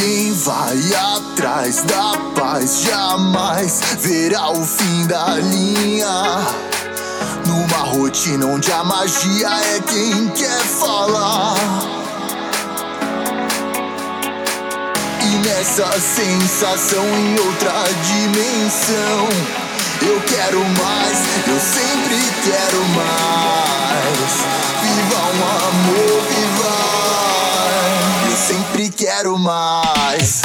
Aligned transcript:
Quem 0.00 0.32
vai 0.32 0.78
atrás 0.94 1.82
da 1.82 2.16
paz 2.34 2.84
jamais 2.84 3.82
verá 3.98 4.50
o 4.50 4.64
fim 4.64 5.06
da 5.06 5.34
linha. 5.36 6.38
Numa 7.46 7.84
rotina 7.84 8.46
onde 8.46 8.72
a 8.72 8.82
magia 8.82 9.46
é 9.46 9.80
quem 9.80 10.28
quer 10.28 10.58
falar. 10.62 11.54
E 15.20 15.46
nessa 15.46 15.92
sensação 16.00 17.04
em 17.04 17.38
outra 17.38 17.84
dimensão, 18.02 19.28
eu 20.00 20.18
quero 20.22 20.60
mais, 20.60 21.18
eu 21.46 21.60
sempre 21.60 22.16
quero 22.42 22.84
mais. 22.96 24.32
Viva 24.80 25.20
um 25.26 25.44
amor, 25.44 26.22
viva! 26.22 27.19
Sempre 28.50 28.90
quero 28.90 29.38
mais. 29.38 30.42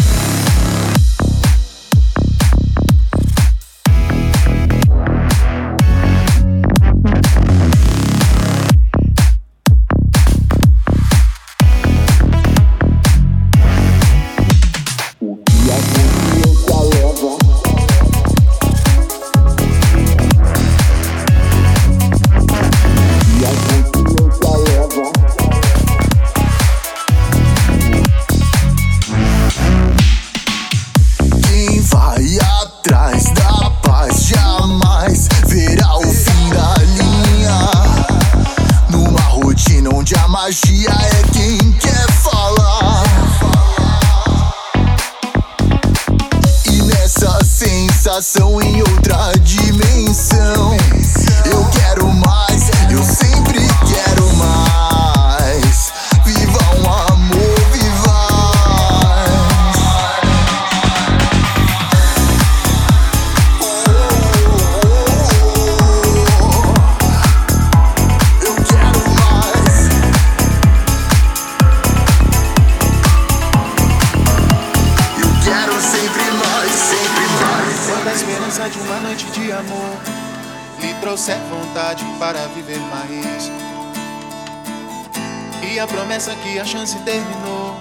A 86.26 86.28
promessa 86.28 86.36
que 86.42 86.60
a 86.60 86.66
chance 86.66 86.98
terminou 87.00 87.78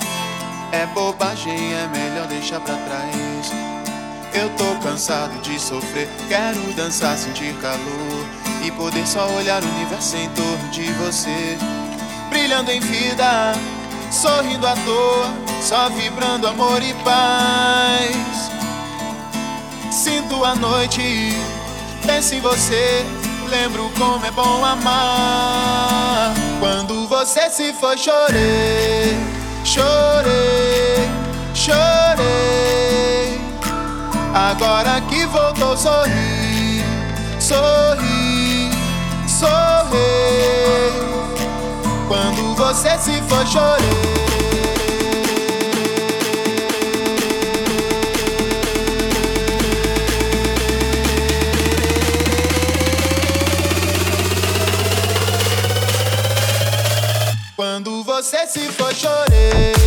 é 0.70 0.84
bobagem, 0.86 1.72
é 1.72 1.88
melhor 1.88 2.26
deixar 2.26 2.60
pra 2.60 2.74
trás. 2.74 3.52
Eu 4.34 4.50
tô 4.50 4.86
cansado 4.86 5.40
de 5.40 5.58
sofrer, 5.58 6.06
quero 6.28 6.60
dançar, 6.74 7.16
sentir 7.16 7.54
calor 7.62 8.26
e 8.62 8.70
poder 8.72 9.06
só 9.06 9.26
olhar 9.30 9.62
o 9.62 9.66
universo 9.66 10.16
em 10.18 10.28
torno 10.30 10.68
de 10.70 10.92
você, 10.92 11.56
brilhando 12.28 12.70
em 12.70 12.80
vida, 12.80 13.54
sorrindo 14.10 14.66
à 14.66 14.74
toa, 14.74 15.32
só 15.62 15.88
vibrando 15.88 16.46
amor 16.46 16.82
e 16.82 16.92
paz. 17.02 18.50
Sinto 19.90 20.44
a 20.44 20.54
noite, 20.54 21.32
penso 22.06 22.34
em 22.34 22.40
você, 22.42 23.06
lembro 23.48 23.90
como 23.96 24.26
é 24.26 24.30
bom 24.30 24.62
amar. 24.62 26.34
Quando 26.60 27.03
você 27.24 27.48
se 27.48 27.72
foi, 27.72 27.96
chorei, 27.96 29.16
chorei, 29.64 31.08
chorei. 31.54 33.40
Agora 34.34 35.00
que 35.08 35.24
voltou, 35.24 35.74
sorri, 35.74 36.84
sorri, 37.40 38.70
sorri. 39.26 39.96
Quando 42.08 42.54
você 42.56 42.90
se 42.98 43.22
foi, 43.22 43.46
chorei. 43.46 44.33
Você 58.22 58.46
foi, 58.46 58.70
chorei, 58.70 58.94
chorei, 58.94 59.83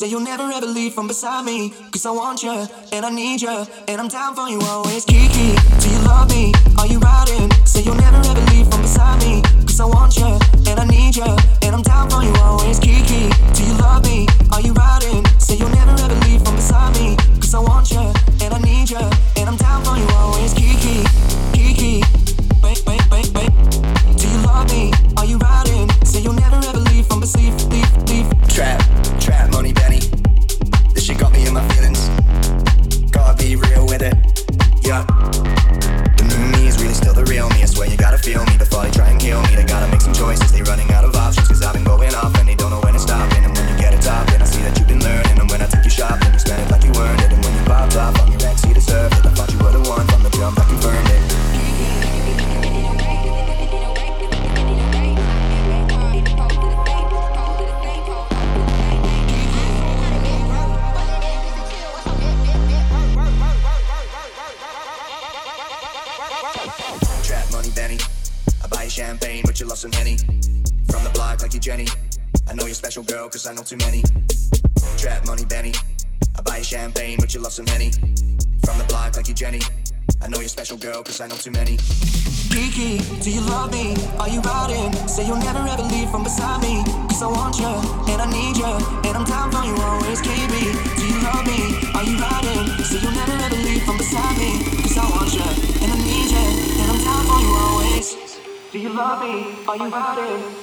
Say 0.00 0.06
you'll 0.06 0.20
never 0.20 0.44
ever 0.44 0.64
leave 0.64 0.94
from 0.94 1.08
beside 1.08 1.44
me. 1.44 1.74
Cause 1.92 2.06
I 2.06 2.10
want 2.10 2.42
you, 2.42 2.66
and 2.90 3.04
I 3.04 3.10
need 3.10 3.42
you, 3.42 3.66
and 3.86 4.00
I'm 4.00 4.08
down 4.08 4.34
for 4.34 4.48
you 4.48 4.58
always. 4.62 5.04
Kiki, 5.04 5.54
do 5.78 5.90
you 5.90 5.98
love 6.08 6.30
me? 6.30 6.54
Are 6.78 6.86
you 6.86 6.98
riding? 7.00 7.50
Say 7.66 7.82
you'll 7.82 7.96
never 7.96 8.16
ever 8.16 8.49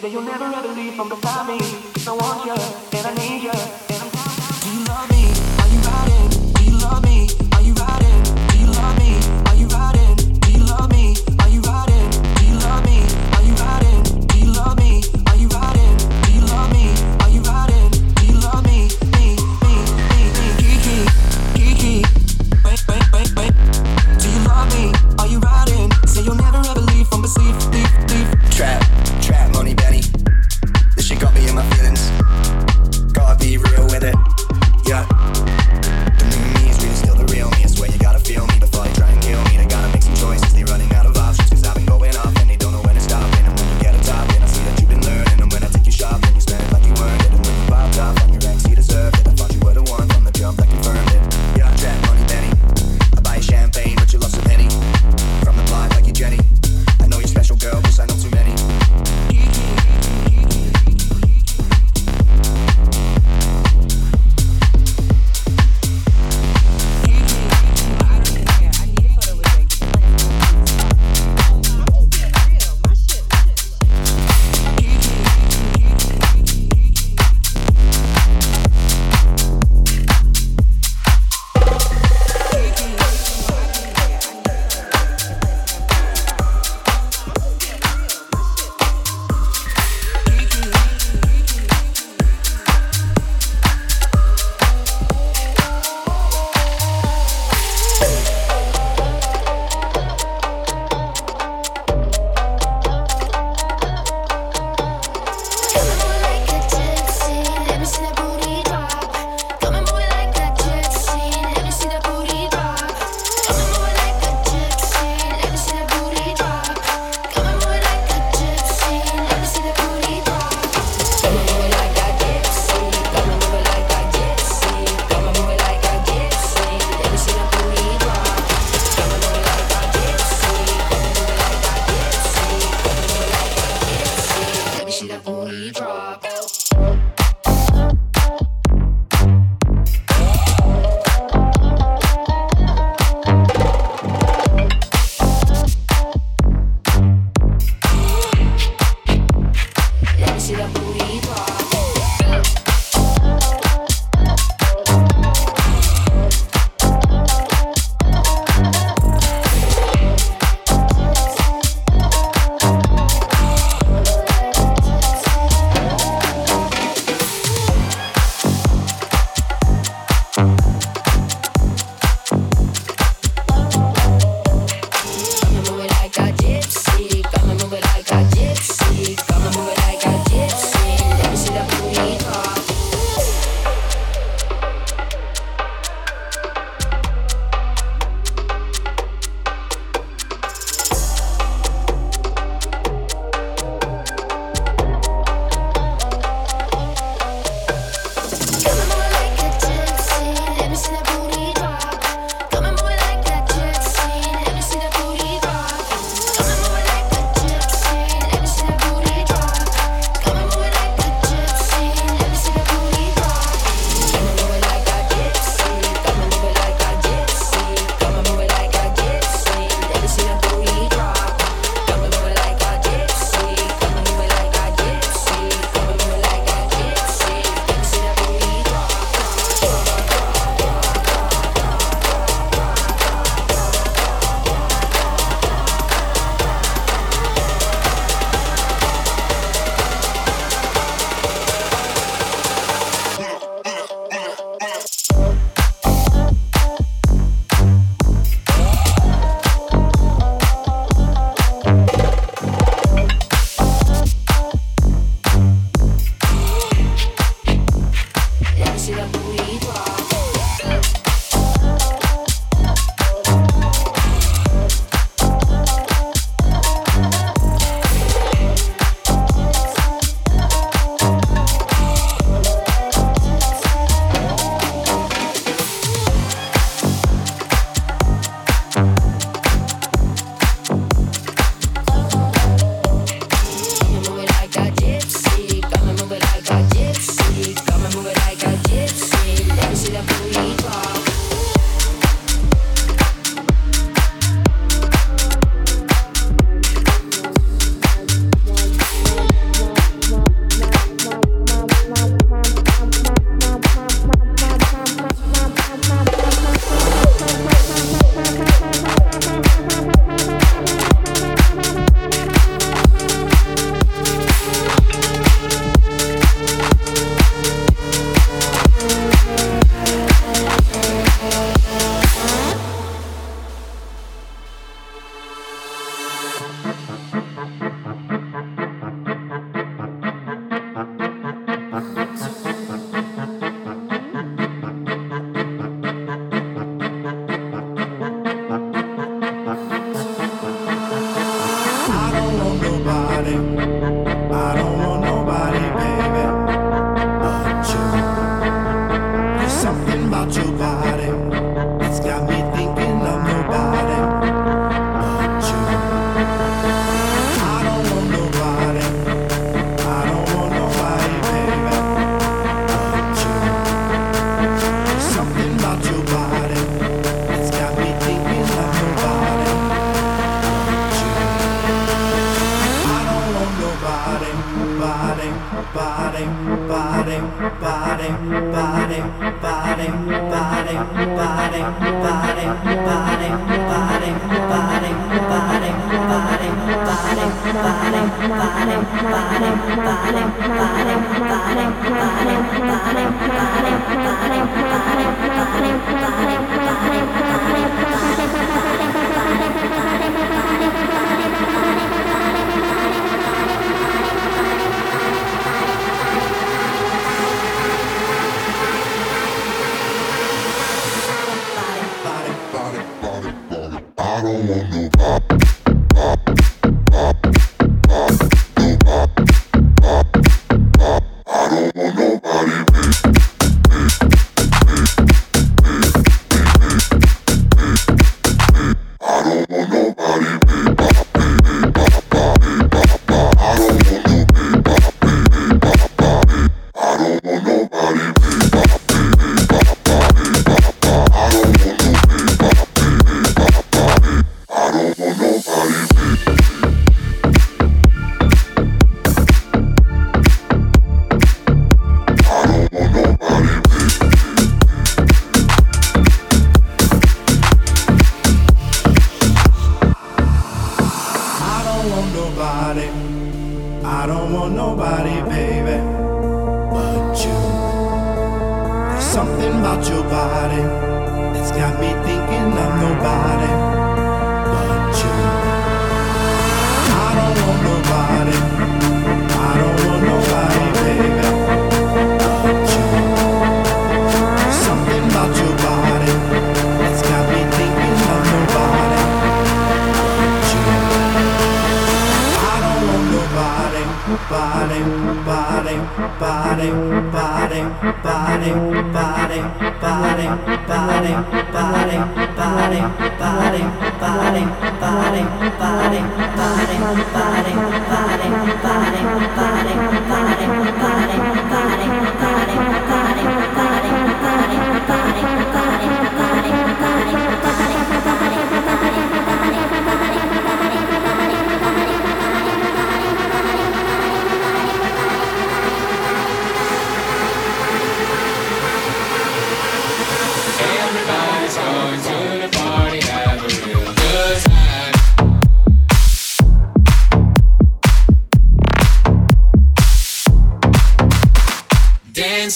that 0.01 0.11
you'll 0.11 0.21
never 0.21 0.45
ever 0.45 0.73
leave 0.73 0.95
from 0.95 1.09
beside 1.09 1.47
me. 1.47 1.59
I 2.07 2.11
want 2.11 2.45
you 2.45 2.97
and 2.97 3.07
I 3.07 3.13
need 3.15 3.43
you. 3.43 3.96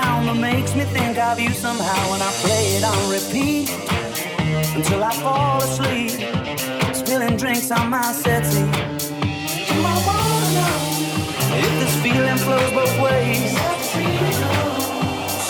found 0.00 0.28
that 0.28 0.36
makes 0.36 0.74
me 0.74 0.84
think 0.84 1.18
of 1.18 1.40
you 1.40 1.50
somehow. 1.50 2.14
And 2.14 2.22
I 2.22 2.30
play 2.44 2.64
it 2.78 2.84
on 2.92 3.00
repeat 3.16 3.68
until 4.76 5.02
I 5.02 5.12
fall 5.24 5.58
asleep, 5.66 6.12
spilling 6.94 7.36
drinks 7.36 7.70
on 7.70 7.90
my 7.90 8.12
settee. 8.22 8.68
And 9.72 9.82
I 9.92 9.96
wanna 10.08 10.68
if 11.66 11.72
this 11.80 11.94
feeling 12.04 12.40
flows 12.44 12.70
both 12.78 12.94
ways. 13.06 13.52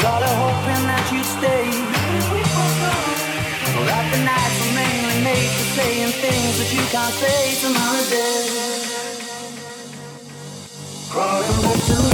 Sort 0.01 0.23
of 0.29 0.35
hoping 0.45 0.85
that 0.91 1.05
you'd 1.13 1.31
stay. 1.39 1.67
That 3.89 4.05
the 4.13 4.21
nights 4.31 4.57
were 4.63 4.75
mainly 4.81 5.19
made 5.29 5.51
for 5.57 5.67
saying 5.77 6.13
things 6.25 6.55
that 6.61 6.71
you 6.77 6.85
can't 6.95 7.15
say 7.23 7.43
to 7.63 7.69
my 7.79 7.95
day. 8.15 8.69
Crawling 11.11 11.63
back 11.63 11.81
to 11.89 12.08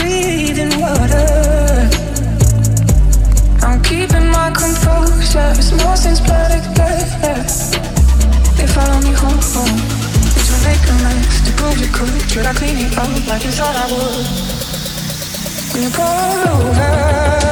Breathing 0.00 0.80
water. 0.80 1.88
I'm 3.62 3.82
keeping 3.82 4.28
my 4.32 4.50
composure. 4.50 5.52
It's 5.60 5.72
more 5.72 5.96
since 5.96 6.20
blood 6.20 6.50
They 8.56 8.66
follow 8.66 9.00
me 9.06 9.12
home. 9.12 9.40
Did 10.34 10.46
you 10.50 10.58
make 10.64 10.84
a 10.88 10.96
mess 11.04 11.40
to 11.46 11.52
prove 11.58 11.78
you 11.78 11.90
could? 11.92 12.30
Should 12.30 12.46
I 12.46 12.54
clean 12.54 12.78
it 12.78 12.98
up 12.98 13.10
like 13.28 13.44
you 13.44 13.52
thought 13.52 13.76
I 13.76 13.86
would? 13.92 14.26
When 15.72 15.82
you 15.84 15.90
pour 15.90 16.08
over. 16.50 17.49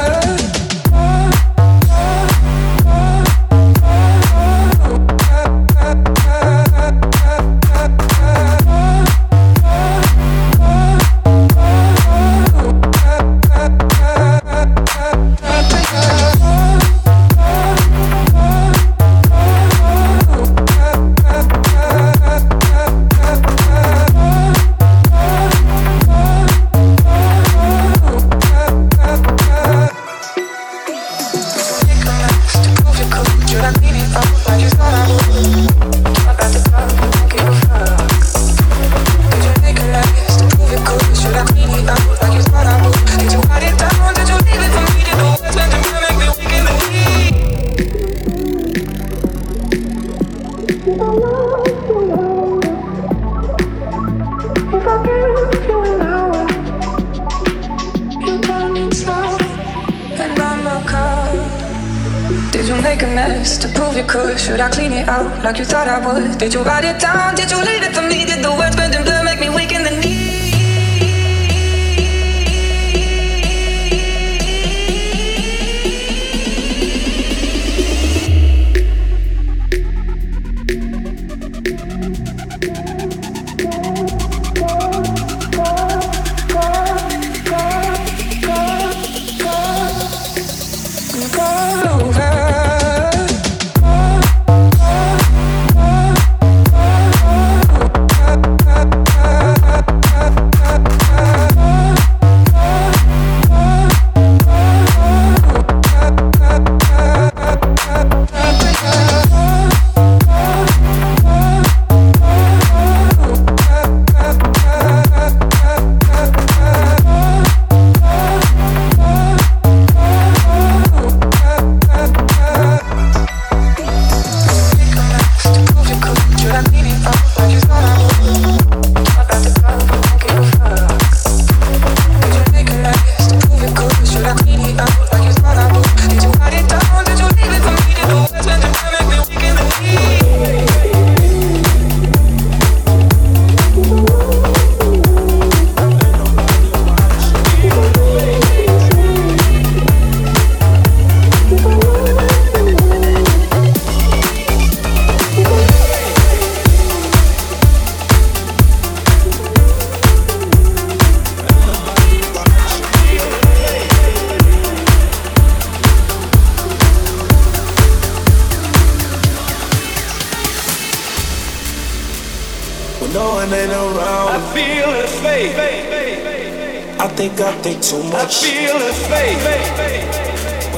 Think 177.19 177.41
I 177.41 177.51
think 177.61 177.83
too 177.83 178.01
much. 178.03 178.15
I 178.15 178.47
feel 178.47 178.79
his 178.79 178.99
fate. 179.11 179.43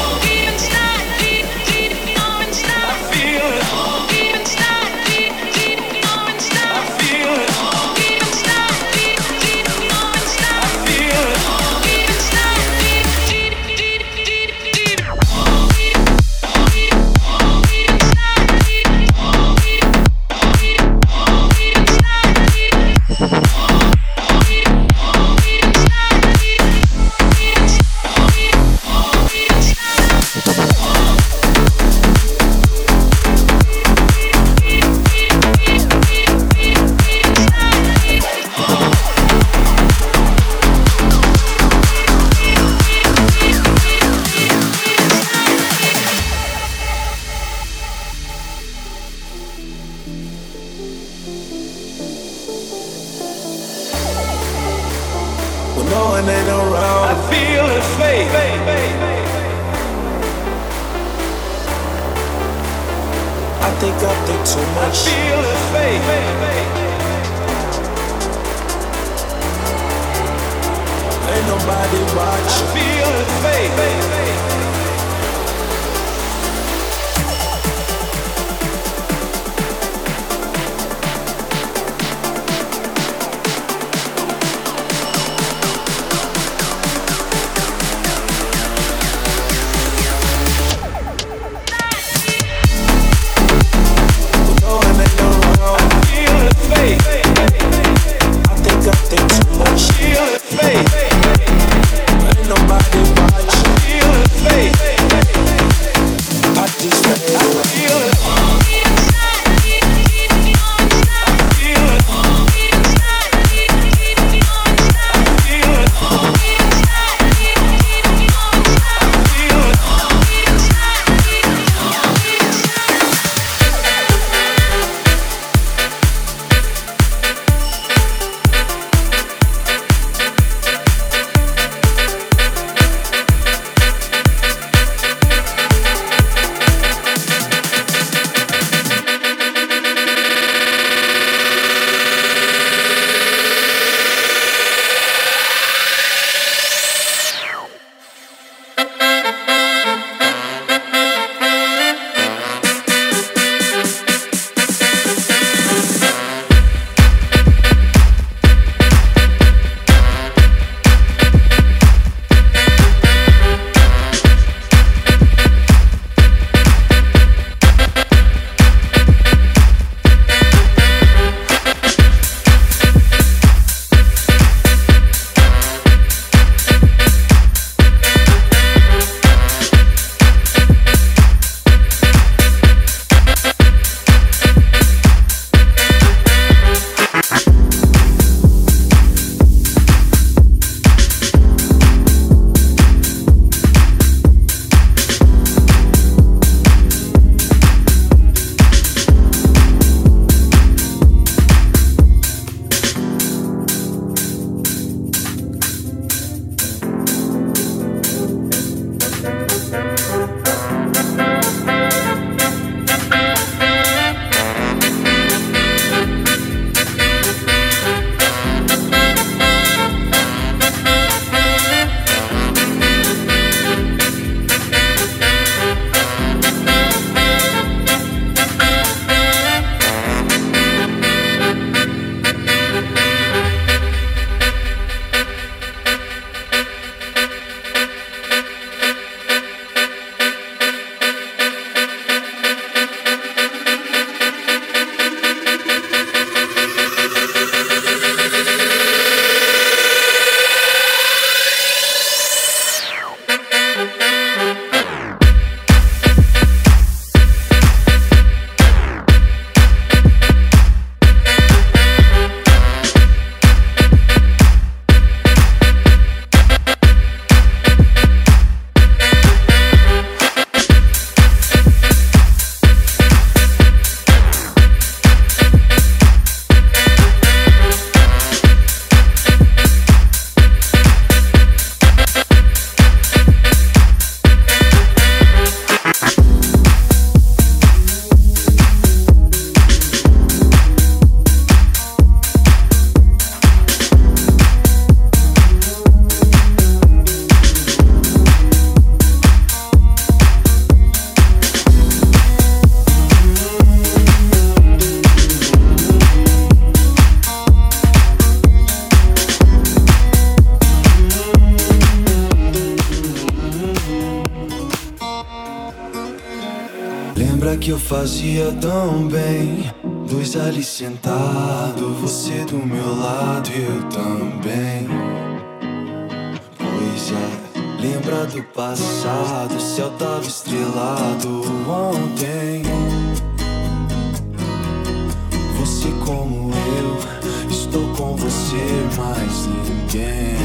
mais 338.97 339.47
ninguém. 339.47 340.37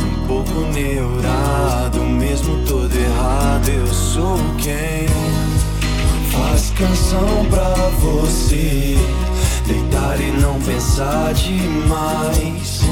Um 0.00 0.26
pouco 0.26 0.60
neurado, 0.72 2.00
mesmo 2.00 2.64
todo 2.66 2.94
errado, 2.94 3.68
eu 3.68 3.86
sou 3.86 4.38
quem 4.58 5.06
faz 6.30 6.70
canção 6.70 7.46
pra 7.50 7.74
você. 8.00 8.96
Deitar 9.66 10.20
e 10.20 10.32
não 10.40 10.60
pensar 10.60 11.32
demais. 11.34 12.82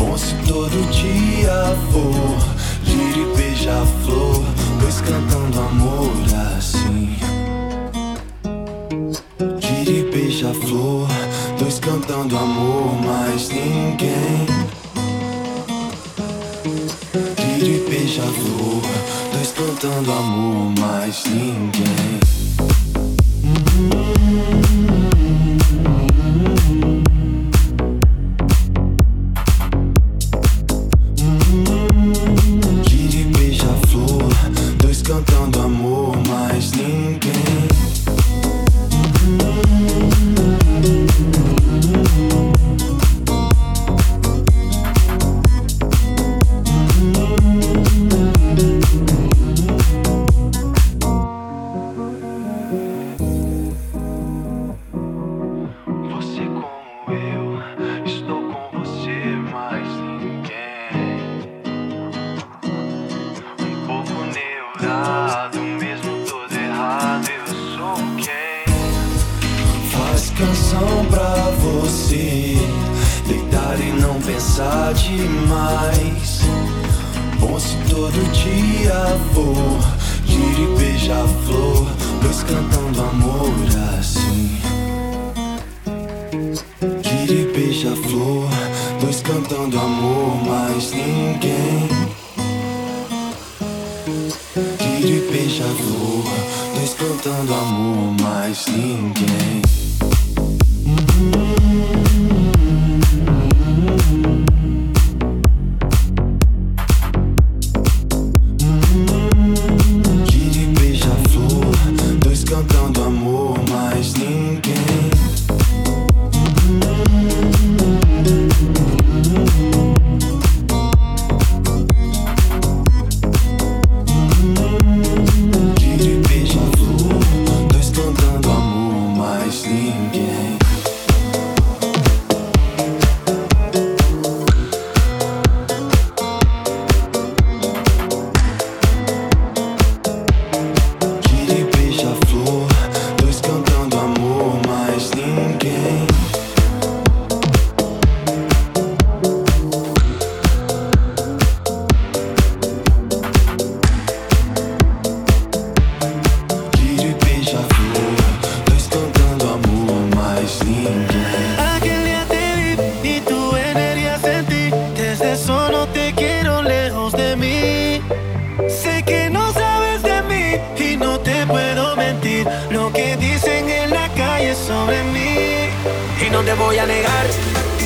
Bom 0.00 0.16
se 0.16 0.34
todo 0.48 0.90
dia 0.90 1.76
for 1.92 2.38
Gira 2.84 3.18
e 3.18 3.36
beija-flor 3.36 4.42
Dois 4.80 4.98
cantando 5.02 5.60
amor 5.60 6.10
assim 6.56 7.29
Cantando 12.10 12.36
amor, 12.38 13.02
mais 13.06 13.50
ninguém 13.50 14.44
Gira 17.38 17.70
e 17.70 17.88
beija-flor. 17.88 18.82
Dois 19.32 19.52
cantando 19.52 20.10
amor, 20.10 20.74
mais 20.80 21.22
ninguém 21.26 22.29
canção 70.40 71.04
pra 71.10 71.50
você. 71.60 72.56
Deitar 73.26 73.78
e 73.78 73.92
não 74.00 74.20
pensar 74.22 74.94
demais. 74.94 76.40
Bom 77.38 77.58
se 77.58 77.76
todo 77.88 78.32
dia 78.32 79.18
for, 79.34 79.78
gira 80.24 80.60
e 80.60 80.78
beija-flor, 80.78 81.86
dois 82.22 82.42
cantando 82.42 83.00
amor 83.00 83.52
assim. 83.98 84.58
Gira 87.02 87.32
e 87.32 87.52
beija-flor, 87.52 88.48
dois 89.00 89.22
cantando 89.22 89.78
amor, 89.78 90.44
mais 90.44 90.92
ninguém. 90.92 91.88
Gira 94.80 95.08
e 95.08 95.30
beija-flor, 95.30 96.24
dois 96.74 96.94
cantando 96.94 97.54
amor, 97.54 98.14
mais 98.20 98.66
ninguém. 98.66 99.79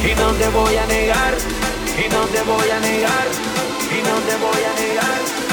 Y 0.05 0.15
no 0.17 0.33
te 0.33 0.49
voy 0.49 0.77
a 0.77 0.87
negar, 0.87 1.35
y 1.97 2.09
no 2.13 2.21
te 2.27 2.43
voy 2.43 2.71
a 2.71 2.81
negar, 2.81 3.27
y 3.91 4.03
no 4.03 4.17
te 4.27 4.37
voy 4.37 4.63
a 4.71 4.73
negar, 4.81 5.44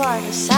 music's 0.00 0.48
for 0.48 0.49